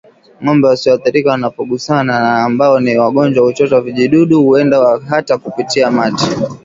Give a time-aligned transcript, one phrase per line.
[0.43, 6.25] Ngombe wasioathirika wanapogusana na ambao ni wagonjwa huchota vijidudu huenda hata kupitia mate